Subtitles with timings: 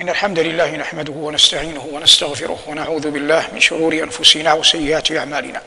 [0.00, 5.60] إن الحمد لله نحمده ونستعينه ونستغفره ونعوذ بالله من شرور أنفسنا وسيئات أعمالنا.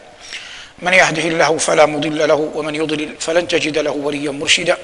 [0.80, 4.78] من يهده الله فلا مضل له ومن يضلل فلن تجد له وليا مرشدا.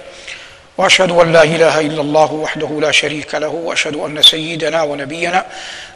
[0.78, 5.46] وأشهد أن لا إله إلا الله وحده لا شريك له وأشهد أن سيدنا ونبينا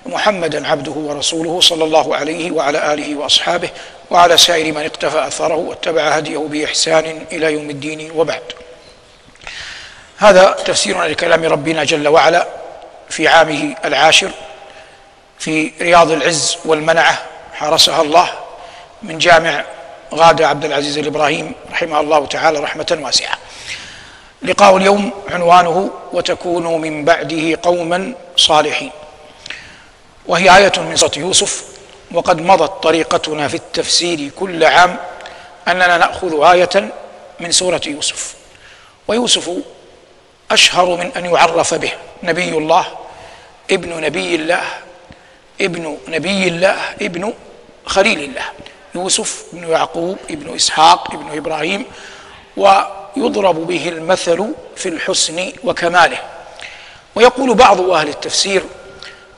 [0.06, 3.70] محمدا عبده ورسوله صلى الله عليه وعلى آله وأصحابه
[4.12, 8.44] وعلى سائر من اقتفى أثره واتبع هديه بإحسان إلى يوم الدين وبعد.
[10.18, 12.48] هذا تفسيرنا لكلام ربنا جل وعلا.
[13.12, 14.32] في عامه العاشر
[15.40, 17.22] في رياض العز والمنعة
[17.54, 18.30] حرسها الله
[19.04, 19.66] من جامع
[20.14, 23.38] غادة عبد العزيز الإبراهيم رحمه الله تعالى رحمة واسعة.
[24.42, 28.92] لقاء اليوم عنوانه وتكونوا من بعده قوما صالحين
[30.26, 31.64] وهي آية من سورة يوسف
[32.12, 34.98] وقد مضت طريقتنا في التفسير كل عام
[35.68, 36.92] أننا نأخذ آية
[37.40, 38.36] من سورة يوسف
[39.08, 39.52] ويوسف
[40.52, 41.92] أشهر من أن يعرف به
[42.24, 42.86] نبي الله
[43.72, 44.64] ابن نبي الله
[45.62, 47.34] ابن نبي الله ابن
[47.86, 48.44] خليل الله
[48.96, 51.86] يوسف بن يعقوب ابن إسحاق ابن إبراهيم
[52.58, 56.18] ويضرب به المثل في الحسن وكماله.
[57.16, 58.64] ويقول بعض أهل التفسير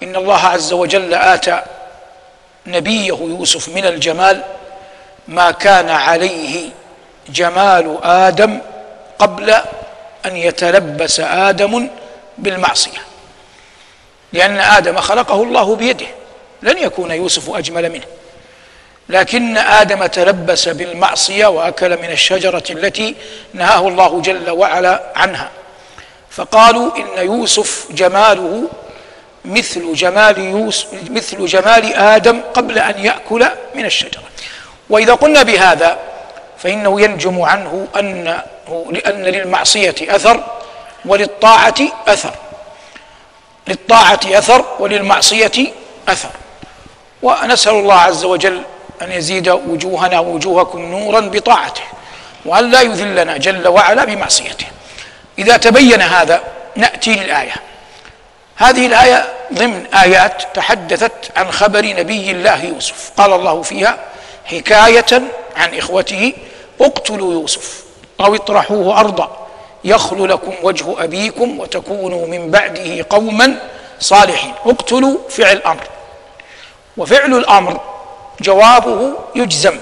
[0.03, 1.61] إن الله عز وجل اتى
[2.67, 4.43] نبيه يوسف من الجمال
[5.27, 6.69] ما كان عليه
[7.29, 8.59] جمال آدم
[9.19, 9.49] قبل
[10.25, 11.89] أن يتلبس آدم
[12.37, 13.12] بالمعصية.
[14.33, 16.05] لأن آدم خلقه الله بيده.
[16.61, 18.05] لن يكون يوسف أجمل منه.
[19.09, 23.15] لكن آدم تلبس بالمعصية وأكل من الشجرة التي
[23.53, 25.49] نهاه الله جل وعلا عنها.
[26.29, 28.69] فقالوا إن يوسف جماله
[29.45, 33.45] مثل جمال يوسف مثل جمال آدم قبل أن يأكل
[33.75, 34.23] من الشجرة.
[34.89, 35.97] وإذا قلنا بهذا
[36.57, 38.43] فإنه ينجم عنه أنه
[38.91, 40.43] لأن للمعصية أثر
[41.05, 41.75] وللطاعة
[42.07, 42.33] أثر.
[43.67, 45.73] للطاعة أثر وللمعصية
[46.07, 46.29] أثر.
[47.21, 48.61] ونسأل الله عز وجل
[49.01, 51.81] أن يزيد وجوهنا ووجوهكم نورا بطاعته
[52.45, 54.65] وأن لا يذلنا جل وعلا بمعصيته.
[55.39, 56.43] إذا تبين هذا
[56.75, 57.53] نأتي للآية.
[58.55, 63.11] هذه الآية ضمن آيات تحدثت عن خبر نبي الله يوسف.
[63.17, 63.97] قال الله فيها
[64.45, 65.21] حكاية
[65.57, 66.33] عن إخوته
[66.81, 67.83] اقتلوا يوسف
[68.21, 69.42] أو اطرحوه أرضا.
[69.85, 73.55] يخل لكم وجه أبيكم وتكونوا من بعده قوما
[73.99, 74.53] صالحين.
[74.65, 75.83] اقتلوا فعل أمر
[76.97, 77.79] وفعل الأمر
[78.41, 79.77] جوابه يجزم.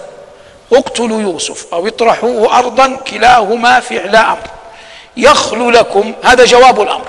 [0.74, 4.48] اقتلوا يوسف أو اطرحوه أرضا كلاهما فعل أمر.
[5.18, 7.08] يخلو لكم هذا جواب الأمر.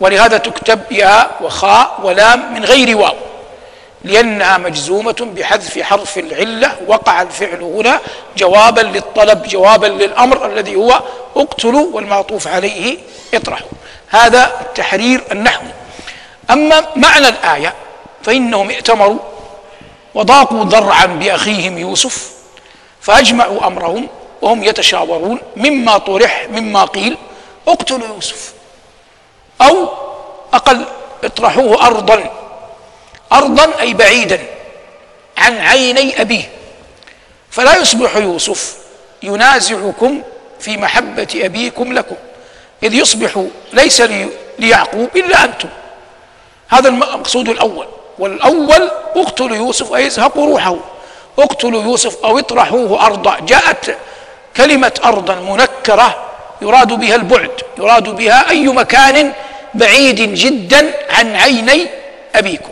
[0.00, 3.14] ولهذا تكتب ياء وخاء ولام من غير واو.
[4.04, 8.00] لأنها مجزومة بحذف حرف العلة وقع الفعل هنا
[8.36, 11.00] جوابا للطلب جوابا للأمر الذي هو
[11.36, 12.98] اقتلوا والمعطوف عليه
[13.34, 13.68] اطرحوا.
[14.08, 15.68] هذا التحرير النحوي
[16.50, 17.74] أما معنى الآية
[18.22, 19.18] فإنهم ائتمروا
[20.14, 22.30] وضاقوا ذرعا بأخيهم يوسف
[23.00, 24.08] فأجمعوا أمرهم
[24.42, 27.16] وهم يتشاورون مما طرح مما قيل
[27.68, 28.52] اقتلوا يوسف.
[29.60, 29.88] أو
[30.54, 30.84] أقل
[31.24, 32.41] اطرحوه ارضا.
[33.32, 34.40] أرضا أي بعيدا
[35.38, 36.50] عن عيني أبيه.
[37.50, 38.76] فلا يصبح يوسف
[39.22, 40.22] ينازعكم
[40.60, 42.16] في محبة أبيكم لكم.
[42.82, 44.02] إذ يصبح ليس
[44.58, 45.68] ليعقوب إلا أنتم.
[46.68, 47.86] هذا المقصود الأول.
[48.18, 50.76] والأول اقتلوا يوسف أي ازهقوا روحه.
[51.38, 53.36] اقتلوا يوسف أو اطرحوه أرضا.
[53.40, 53.96] جاءت
[54.56, 56.30] كلمة أرضا منكرة
[56.62, 57.62] يراد بها البعد.
[57.78, 59.32] يراد بها أي مكان
[59.74, 61.86] بعيد جدا عن عيني
[62.34, 62.71] أبيكم.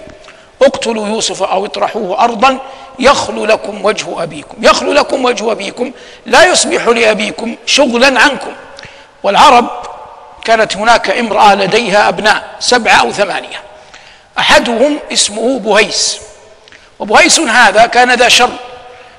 [0.63, 2.59] اقتلوا يوسف أو اطرحوه أرضا
[2.99, 5.93] يخلو لكم وجه أبيكم يخلو لكم وجه أبيكم
[6.27, 8.53] لا يصبح لأبيكم شغلا عنكم.
[9.23, 9.67] والعرب
[10.45, 13.61] كانت هناك امرأة لديها أبناء سبعة أو ثمانية.
[14.39, 16.21] أحدهم اسمه بهيس.
[16.99, 18.51] وبهيس هذا كان ذا شر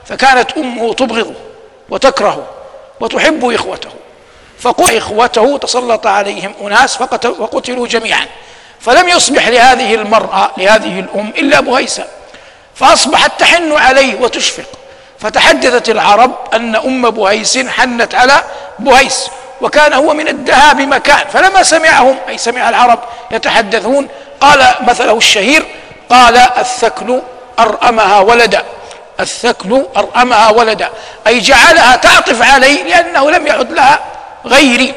[0.06, 1.34] فكانت أمه تبغضه
[1.90, 2.46] وتكرهه
[3.00, 3.90] وتحب إخوته.
[4.60, 7.02] فقتل إخوته تسلط عليهم أناس
[7.40, 8.28] وقتلوا جميعا.
[8.86, 12.08] فلم يصبح لهذه المرأة لهذه الأم إلا بهيسا
[12.76, 14.66] فأصبحت تحن عليه وتشفق.
[15.20, 18.44] فتحدثت العرب أن أم بهيس حنت على
[18.80, 19.28] بهيس
[19.62, 23.00] وكان هو من الدهاء بمكان فلما سمعهم أي سمع العرب
[23.32, 24.08] يتحدثون
[24.40, 25.66] قال مثله الشهير
[26.10, 27.22] قال الثكل
[27.60, 28.64] أرأمها ولدا.
[29.20, 30.90] الثكل أرأمها ولدا.
[31.28, 34.00] أي جعلها تعطف عليه لأنه لم يعد لها
[34.46, 34.94] غيري.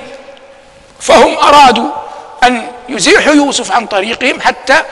[1.01, 1.91] فهم أرادوا
[2.43, 4.83] أن يزيحوا يوسف عن طريقهم حتى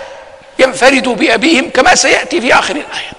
[0.59, 3.13] ينفردوا بأبيهم كما سيأتي في آخر الآية.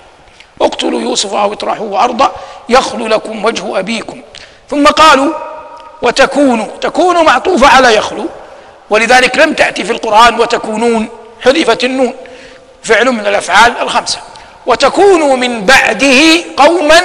[0.61, 2.35] اقتلوا يوسف أو اطرحوه أرضا
[2.69, 4.21] يخلو لكم وجه أبيكم.
[4.69, 5.33] ثم قالوا
[6.01, 8.29] وتكونوا تكونوا معطوفة على يخلو
[8.89, 11.09] ولذلك لم تأتي في القرآن وتكونون
[11.41, 12.13] حذفت النون.
[12.83, 14.19] فعل من الأفعال الخمسة.
[14.65, 17.01] وتكونوا من بعده قوما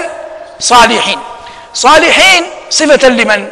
[0.61, 1.19] صالحين.
[1.75, 3.49] صالحين صفة لمن؟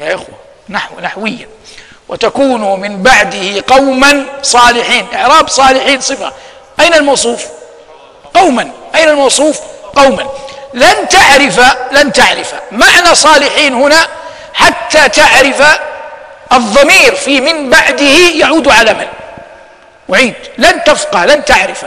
[0.00, 0.39] يا إخوة.
[0.70, 1.48] نحو نحويا.
[2.08, 5.06] وتكونوا من بعده قوما صالحين.
[5.14, 6.32] إعراب صالحين صفة.
[6.80, 7.44] أين الموصوف؟
[8.34, 8.70] قوما.
[8.94, 9.60] أين الموصوف؟
[9.96, 10.26] قوما.
[10.74, 11.60] لن تعرف
[11.92, 12.54] لن تعرف.
[12.72, 14.08] معنى صالحين هنا
[14.54, 15.78] حتى تعرف
[16.52, 19.06] الضمير في من بعده يعود على من؟
[20.14, 21.84] أعيد لن تفقه لن تعرف.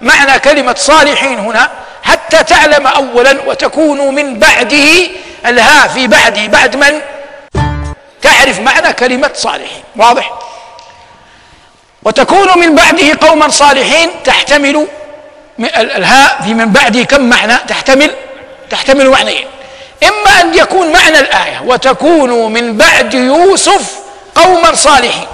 [0.00, 1.70] معنى كلمة صالحين هنا
[2.02, 5.08] حتى تعلم أولا وتكون من بعده
[5.46, 7.00] الها في بعده بعد من؟
[8.42, 9.82] تعرف معنى كلمة صالحين.
[9.96, 10.32] واضح؟
[12.02, 14.86] وتكون من بعده قوما صالحين تحتمل
[15.76, 18.10] الهاء في من بعده كم معنى؟ تحتمل
[18.70, 19.46] تحتمل معنيين.
[20.02, 23.94] إما أن يكون معنى الآية وتكونوا من بعد يوسف
[24.34, 25.26] قوما صالحين.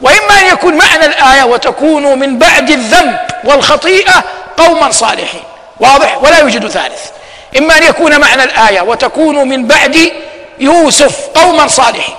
[0.00, 4.24] وإما أن يكون معنى الآية وتكونوا من بعد الذنب والخطيئة
[4.56, 5.42] قوما صالحين.
[5.80, 7.00] واضح؟ ولا يوجد ثالث.
[7.58, 10.12] إما أن يكون معنى الآية وتكونوا من بعد
[10.60, 12.14] يوسف قوما صالحين.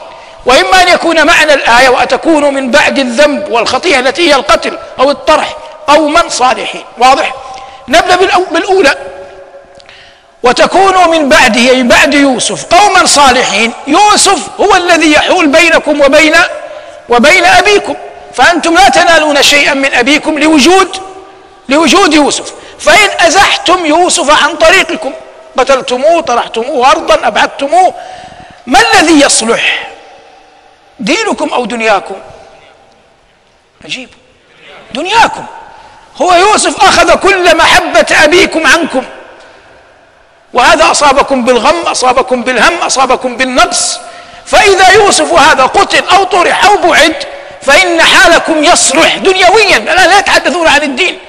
[0.46, 5.56] وإما أن يكون معنى الآية وتكونوا من بعد الذنب والخطيئة التي هي القتل أو الطرح
[5.88, 6.84] قوما صالحين.
[6.98, 7.34] واضح؟
[7.88, 8.16] نبدأ
[8.52, 8.96] بالأولى.
[10.44, 12.66] وتكونوا من بعده من بعد يوسف.
[12.66, 16.36] قوما صالحين يوسف هو الذي يحول بينكم وبين
[17.10, 17.96] وبين أبيكم.
[18.34, 20.98] فأنتم لا تنالون شيئا من أبيكم لوجود
[21.70, 22.54] لوجود يوسف.
[22.80, 25.14] فإن أزحتم يوسف عن طريقكم.
[25.58, 27.94] قتلتموه طرحتموه أرضا أبعدتموه.
[28.68, 29.88] ما الذي يصلح؟
[31.00, 32.16] دينكم أو دنياكم؟
[33.86, 34.10] عجيب.
[34.94, 35.46] دنياكم.
[36.22, 39.04] هو يوسف أخذ كل محبة أبيكم عنكم.
[40.54, 44.00] وهذا أصابكم بالغم أصابكم بالهم أصابكم بالنقص.
[44.46, 47.16] فإذا يوسف هذا قتل أو طرح أو بعد
[47.62, 49.78] فإن حالكم يصلح دنيويا.
[49.78, 51.20] الآن لا يتحدثون عن الدين.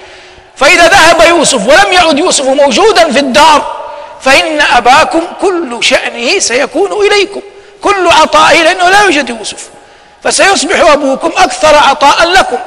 [0.56, 3.83] فإذا ذهب يوسف ولم يعد يوسف موجودا في الدار
[4.24, 7.40] فإن أباكم كل شأنه سيكون إليكم.
[7.82, 9.68] كل عطائه لأنه لا يوجد يوسف.
[10.22, 12.58] فسيصبح أبوكم أكثر عطاء لكم.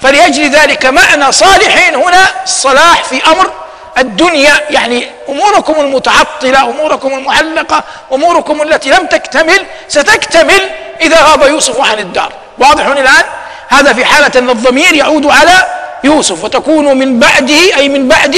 [0.00, 3.50] فلأجل ذلك معنى صالحين هنا الصلاح في أمر
[3.98, 4.60] الدنيا.
[4.70, 10.70] يعني أموركم المتعطلة أموركم المعلقة أموركم التي لم تكتمل ستكتمل
[11.00, 12.32] إذا غاب يوسف عن الدار.
[12.58, 13.24] واضح الآن؟
[13.68, 15.66] هذا في حالة إن الضمير يعود على
[16.04, 18.36] يوسف وتكون من بعده أي من بعد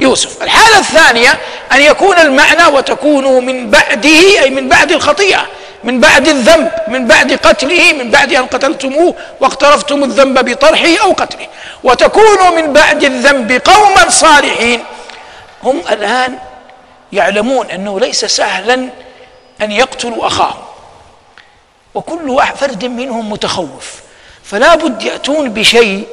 [0.00, 0.42] يوسف.
[0.42, 1.38] الحالة الثانية
[1.72, 5.46] أن يكون المعنى وتكون من بعده أي من بعد الخطيئة
[5.84, 11.46] من بعد الذنب من بعد قتله من بعد أن قتلتموه واقترفتم الذنب بطرحه أو قتله.
[11.84, 14.84] وتكونوا من بعد الذنب قوما صالحين.
[15.62, 16.38] هم الآن
[17.12, 18.88] يعلمون أنه ليس سهلا
[19.62, 20.64] أن يقتلوا أخاهم.
[21.94, 23.94] وكل واحد فرد منهم متخوف.
[24.44, 26.06] فلا بد يأتون بشيء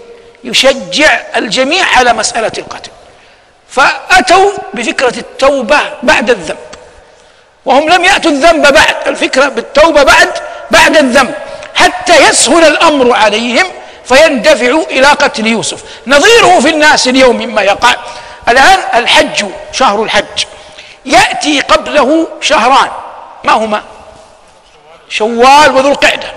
[0.44, 2.92] يشجع الجميع على مسألة القتل.
[3.72, 6.58] فأتوا بفكرة التوبة بعد الذنب.
[7.66, 10.30] وهم لم يأتوا الذنب بعد الفكرة بالتوبة بعد
[10.72, 11.34] بعد الذنب.
[11.76, 13.66] حتى يسهل الأمر عليهم
[14.06, 15.84] فيندفعوا إلى قتل يوسف.
[16.08, 17.96] نظيره في الناس اليوم مما يقع.
[18.50, 20.46] الآن الحج شهر الحج.
[21.06, 22.90] يأتي قبله شهران.
[23.44, 23.84] ما هما؟
[25.10, 26.28] شوال وذو القعدة.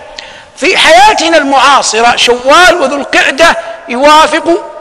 [0.57, 3.57] في حياتنا المعاصرة شوال وذو القعدة
[3.89, 4.74] يوافق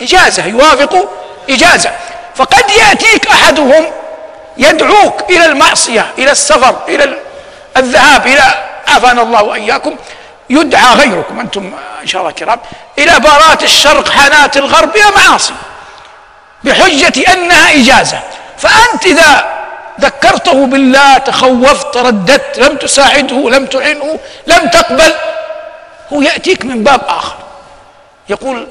[0.00, 1.08] إجازة يوافق
[1.50, 1.92] إجازة.
[2.34, 3.84] فقد يأتيك أحدهم
[4.58, 7.18] يدعوك إلى المعصية إلى السفر إلى
[7.76, 8.42] الذهاب إلى
[8.88, 9.96] عافانا الله وإياكم.
[10.50, 11.72] يدعى غيركم أنتم
[12.02, 12.60] إن شاء الله كرام
[12.98, 15.54] إلى بارات الشرق حانات الغرب إلى معاصي
[16.64, 18.20] بحجة أنها إجازة.
[18.58, 19.56] فأنت إذا
[20.00, 25.12] ذكرته بالله تخوفت رددت لم تساعده لم تعنه لم تقبل
[26.12, 27.34] هو يأتيك من باب آخر.
[28.28, 28.68] يقول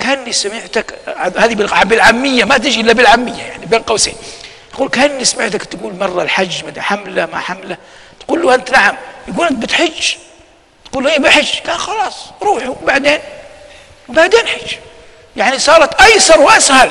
[0.00, 0.94] كأني سمعتك
[1.36, 4.14] هذه بالعامية ما تجي إلا بالعامية يعني بين قوسين.
[4.74, 7.76] يقول كأني سمعتك تقول مرة الحج حملة ما حملة.
[8.20, 8.96] تقول له أنت نعم.
[9.28, 10.14] يقول أنت بتحج؟
[10.90, 13.18] تقول له إيه بحج؟ قال خلاص روحوا وبعدين
[14.08, 14.72] وبعدين حج.
[15.36, 16.90] يعني صارت أيسر وأسهل.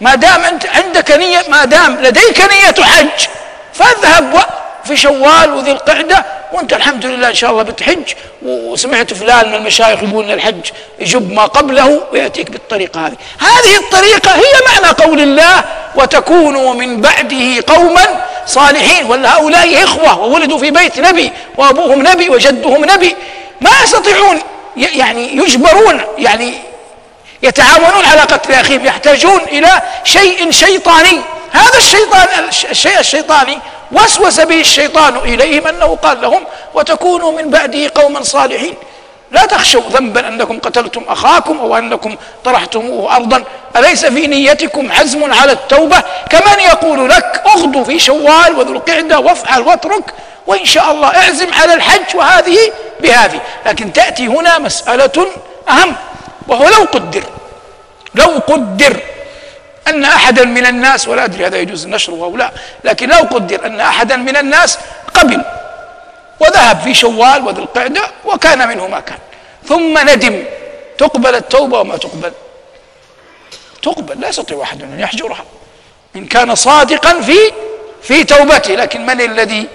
[0.00, 3.26] ما دام أنت عندك نية ما دام لديك نية حج
[3.74, 4.44] فاذهب
[4.84, 10.02] في شوال وذي القعدة وانت الحمد لله إن شاء الله بتحج وسمعت فلان من المشايخ
[10.02, 13.16] يقول إن الحج يجب ما قبله ويأتيك بالطريقة هذه.
[13.38, 15.64] هذه الطريقة هي معنى قول الله
[15.94, 22.84] وتكونوا من بعده قوما صالحين ولا هؤلاء إخوة وولدوا في بيت نبي وأبوهم نبي وجدهم
[22.84, 23.16] نبي.
[23.60, 24.40] ما يستطيعون
[24.76, 26.54] يعني يجبرون يعني
[27.42, 31.20] يتعاونون على قتل أخيهم يحتاجون إلى شيء شيطاني.
[31.52, 32.28] هذا الشيطان
[32.70, 33.58] الشيء الشيطاني
[33.92, 36.44] وسوس به الشيطان إليهم أنه قال لهم
[36.74, 38.74] وتكونوا من بعده قوما صالحين.
[39.30, 43.44] لا تخشوا ذنبا أنكم قتلتم أخاكم أو أنكم طرحتموه أرضا.
[43.76, 49.60] أليس في نيتكم حزم على التوبة؟ كمن يقول لك اغدو في شوال وذو القعدة وافعل
[49.62, 50.14] واترك
[50.46, 52.58] وإن شاء الله اعزم على الحج وهذه
[53.00, 53.40] بهذه.
[53.66, 55.26] لكن تأتي هنا مسألة
[55.68, 55.96] أهم
[56.48, 57.24] وهو لو قدر
[58.14, 58.96] لو قدر
[59.88, 62.50] أن أحدا من الناس ولا أدري هذا يجوز نشره أو لا
[62.84, 64.78] لكن لو قدر أن أحدا من الناس
[65.14, 65.44] قبل
[66.40, 69.18] وذهب في شوال وذي القعدة وكان منه ما كان.
[69.68, 70.44] ثم ندم.
[70.98, 72.32] تقبل التوبة وما تقبل؟
[73.82, 75.44] تقبل لا يستطيع أحد أن يحجرها.
[76.16, 77.38] إن كان صادقا في
[78.02, 78.74] في توبته.
[78.74, 79.68] لكن من الذي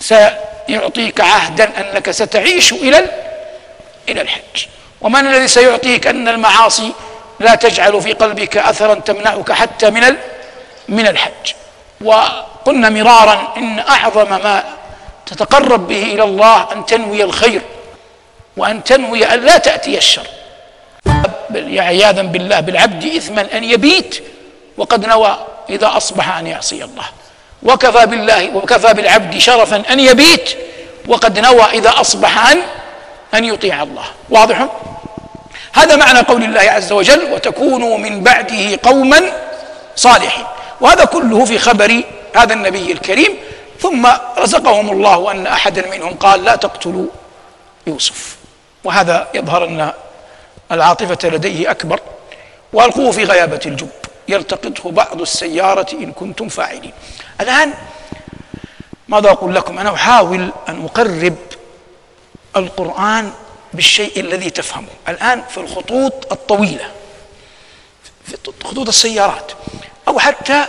[0.00, 3.04] سيعطيك عهدا أنك ستعيش إلى
[4.08, 4.66] إلى الحج؟
[5.00, 6.92] ومن الذي سيعطيك أن المعاصي
[7.40, 10.16] لا تجعل في قلبك أثرا تمنعك حتى من
[10.88, 11.52] من الحج.
[12.00, 14.64] وقلنا مرارا إن أعظم ما
[15.26, 17.62] تتقرب به إلى الله أن تنوي الخير
[18.56, 20.26] وأن تنوي أن لا تأتي الشر.
[21.76, 24.22] عياذا بالله بالعبد إثما أن يبيت
[24.76, 25.38] وقد نوى
[25.70, 27.04] إذا أصبح أن يعصي الله.
[27.62, 30.56] وكفى بالله وكفى بالعبد شرفا أن يبيت
[31.06, 32.58] وقد نوى إذا أصبح أن
[33.34, 34.04] أن يطيع الله.
[34.30, 34.66] واضح؟
[35.72, 39.20] هذا معنى قول الله عز وجل وتكونوا من بعده قوما
[39.96, 40.44] صالحين
[40.80, 42.02] وهذا كله في خبر
[42.36, 43.36] هذا النبي الكريم.
[43.80, 44.08] ثم
[44.38, 47.06] رزقهم الله أن أحدا منهم قال لا تقتلوا
[47.86, 48.36] يوسف
[48.84, 49.92] وهذا يظهر أن
[50.72, 52.00] العاطفة لديه أكبر
[52.72, 53.88] وألقوه في غيابة الجب.
[54.28, 56.92] يلتقطه بعض السيارة إن كنتم فاعلين.
[57.40, 57.74] الآن
[59.08, 61.36] ماذا أقول لكم؟ أنا أحاول أن أقرب
[62.56, 63.32] القرآن
[63.72, 64.88] بالشيء الذي تفهمه.
[65.08, 66.90] الآن في الخطوط الطويلة
[68.26, 69.52] في خطوط السيارات
[70.08, 70.64] أو حتى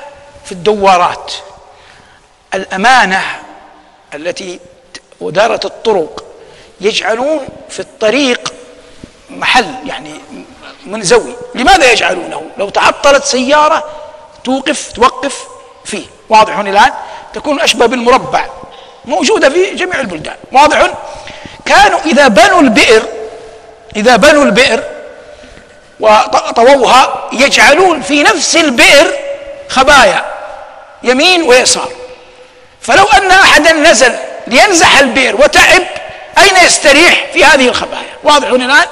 [0.46, 1.34] في الدوارات.
[2.53, 3.22] الأمانة
[4.13, 4.60] التي
[5.22, 6.24] ودارة الطرق
[6.82, 8.53] يجعلون في الطريق
[9.29, 10.22] محل يعني
[10.86, 11.36] منزوي.
[11.56, 13.84] لماذا يجعلونه؟ لو تعطلت سيارة
[14.44, 15.48] توقف توقف
[15.86, 16.06] فيه.
[16.29, 16.94] واضح الآن؟
[17.34, 18.46] تكون أشبه بالمربع
[19.06, 20.38] موجودة في جميع البلدان.
[20.51, 20.94] واضح؟
[21.69, 23.03] كانوا إذا بنوا البئر
[23.95, 24.83] إذا بنوا البئر
[25.99, 29.13] وطووها يجعلون في نفس البئر
[29.69, 30.25] خبايا
[31.03, 31.89] يمين ويسار.
[32.81, 34.15] فلو أن أحدا نزل
[34.47, 35.83] لينزح البئر وتعب
[36.38, 38.85] أين يستريح في هذه الخبايا؟ واضح الآن؟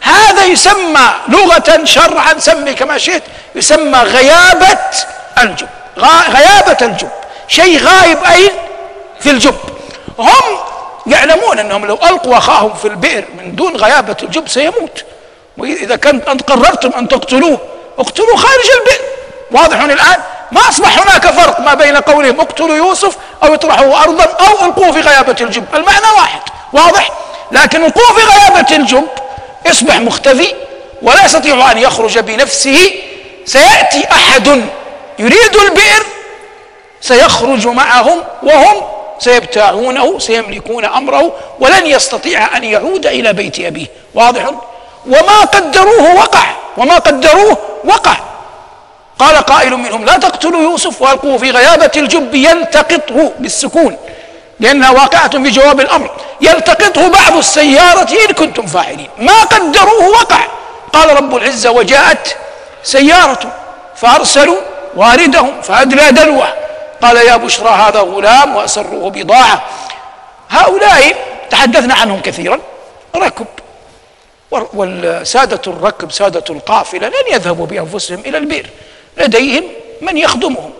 [0.00, 3.22] هذا يسمى لغة شرعا سمي كما شئت
[3.54, 4.78] يسمى غيابة
[5.38, 5.68] الجب.
[6.28, 7.10] غيابة الجب.
[7.48, 8.50] شيء غايب أين؟
[9.20, 9.56] في الجب.
[10.18, 10.71] هم
[11.06, 15.04] يعلمون أنهم لو ألقوا أخاهم في البئر من دون غيابة الجب سيموت.
[15.58, 17.58] وإذا كنت أنت قررتم أن تقتلوه
[17.98, 19.04] اقتلوه خارج البئر.
[19.50, 20.20] واضح الآن؟
[20.52, 25.00] ما أصبح هناك فرق ما بين قولهم اقتلوا يوسف أو اطرحوه أرضا أو ألقوه في
[25.00, 25.64] غيابة الجب.
[25.74, 26.40] المعنى واحد
[26.72, 27.10] واضح؟
[27.52, 29.06] لكن القوه في غيابة الجب
[29.66, 30.54] يصبح مختفي
[31.02, 32.94] ولا يستطيع أن يخرج بنفسه.
[33.46, 34.62] سيأتي أحد
[35.18, 36.02] يريد البئر
[37.00, 38.82] سيخرج معهم وهم
[39.22, 43.86] سيبتاعونه سيملكون أمره ولن يستطيع أن يعود إلى بيت أبيه.
[44.14, 44.50] واضح؟
[45.06, 46.44] وما قدروه وقع.
[46.76, 48.16] وما قدروه وقع.
[49.18, 53.96] قال قائل منهم لا تقتلوا يوسف وألقوه في غيابة الجب يلتقطه بالسكون.
[54.60, 56.10] لأنها واقعة في جواب الأمر.
[56.40, 59.08] يلتقطه بعض السيارة إن كنتم فاعلين.
[59.18, 60.40] ما قدروه وقع.
[60.92, 62.36] قال رب العزة وجاءت
[62.82, 63.52] سيارة
[63.96, 64.58] فأرسلوا
[64.96, 66.61] واردهم فأدلى دلوه.
[67.02, 69.62] قال يا بشرى هذا غلام وأسروه بضاعة.
[70.50, 71.16] هؤلاء
[71.50, 72.58] تحدثنا عنهم كثيرا.
[73.16, 73.46] ركب.
[74.50, 78.66] والسادة الركب سادة القافلة لن يذهبوا بأنفسهم إلى البئر.
[79.16, 79.64] لديهم
[80.00, 80.70] من يخدمهم.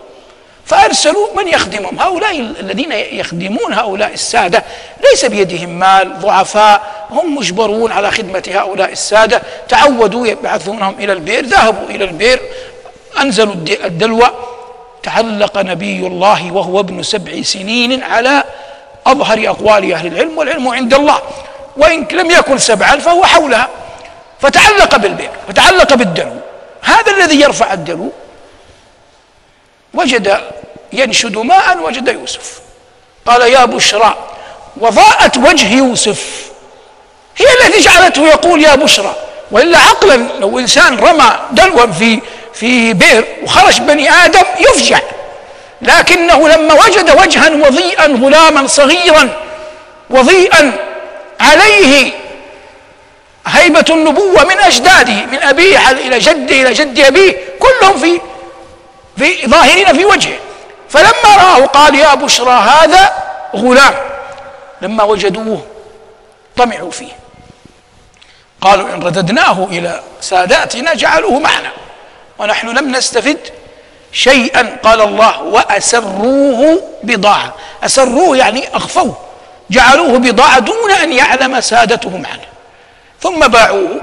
[0.65, 1.99] فأرسلوا من يخدمهم.
[1.99, 4.63] هؤلاء الذين يخدمون هؤلاء السادة
[5.03, 6.19] ليس بيدهم مال.
[6.19, 7.07] ضعفاء.
[7.09, 9.41] هم مجبرون على خدمة هؤلاء السادة.
[9.69, 11.45] تعودوا يبعثونهم إلى البئر.
[11.45, 12.39] ذهبوا إلى البئر.
[13.21, 14.29] أنزلوا الدلوى.
[15.03, 18.43] تعلق نبي الله وهو ابن سبع سنين على
[19.05, 21.21] أظهر أقوال أهل العلم والعلم عند الله.
[21.77, 23.69] وإن لم يكن سبعا فهو حولها.
[24.39, 26.35] فتعلق بالبئر فتعلق بالدلو.
[26.81, 28.11] هذا الذي يرفع الدلو.
[29.93, 30.41] وجد
[30.93, 32.59] ينشد ماء وجد يوسف.
[33.25, 34.15] قال يا بشرى
[34.77, 36.51] وضاءت وجه يوسف.
[37.37, 39.15] هي التي جعلته يقول يا بشرى.
[39.51, 42.21] وإلا عقلا لو إنسان رمى دلوا في
[42.53, 44.99] في بئر وخرج بني آدم يفجع.
[45.81, 49.29] لكنه لما وجد وجها وضيئا غلاما صغيرا
[50.09, 50.71] وضيئا
[51.39, 52.11] عليه
[53.47, 58.21] هيبة النبوة من أجداده من أبيه إلى جده إلى جد أبيه كلهم في
[59.17, 60.37] في ظاهرين في وجهه.
[60.89, 63.13] فلما رآه قال يا بشرى هذا
[63.55, 63.93] غلام.
[64.81, 65.65] لما وجدوه
[66.57, 67.11] طمعوا فيه.
[68.61, 71.71] قالوا إن رددناه إلى ساداتنا جعلوه معنا.
[72.39, 73.37] ونحن لم نستفد
[74.11, 77.53] شيئا قال الله وأسروه بضاعة.
[77.83, 79.17] أسروه يعني أخفوه.
[79.69, 82.45] جعلوه بضاعة دون أن يعلم سادتهم عنه.
[83.21, 84.01] ثم باعوه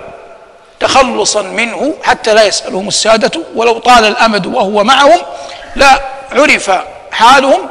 [0.80, 3.40] تخلصا منه حتى لا يسألهم السادة.
[3.54, 5.18] ولو طال الأمد وهو معهم
[5.76, 6.00] لا
[6.32, 6.70] عرف
[7.12, 7.68] حالهم.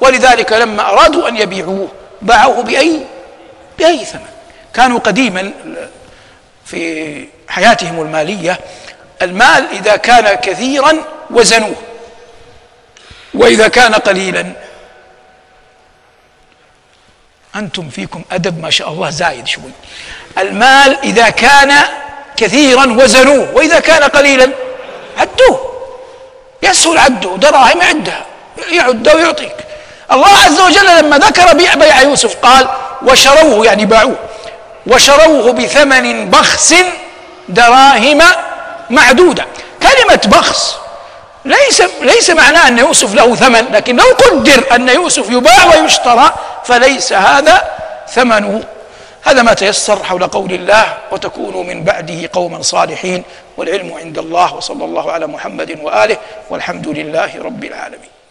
[0.00, 1.88] ولذلك لما أرادوا أن يبيعوه
[2.22, 3.00] باعوه بأي
[3.78, 4.20] بأي ثمن؟
[4.74, 5.52] كانوا قديما
[6.64, 8.60] في حياتهم المالية
[9.22, 10.96] المال إذا كان كثيرا
[11.30, 11.74] وزنوه
[13.34, 14.52] وإذا كان قليلا.
[17.56, 19.70] أنتم فيكم أدب ما شاء الله زايد شوي.
[20.38, 21.72] المال إذا كان
[22.36, 24.50] كثيرا وزنوه وإذا كان قليلا
[25.18, 25.70] عدوه.
[26.62, 28.26] يسهل عده دراهم عدها
[28.72, 29.56] يعد ويعطيك.
[30.12, 32.68] الله عز وجل لما ذكر بيع يوسف قال
[33.02, 34.16] وشروه يعني باعوه.
[34.86, 36.74] وشروه بثمن بخس
[37.48, 38.22] دراهم
[38.90, 39.46] معدودة.
[39.82, 40.76] كلمة بخس
[41.44, 46.30] ليس ليس معناه أن يوسف له ثمن لكن لو قدر أن يوسف يباع ويشترى
[46.64, 47.70] فليس هذا
[48.08, 48.62] ثمنه.
[49.22, 53.22] هذا ما تيسر حول قول الله وتكونوا من بعده قوما صالحين
[53.56, 56.16] والعلم عند الله وصلى الله على محمد وآله
[56.50, 58.09] والحمد لله رب العالمين.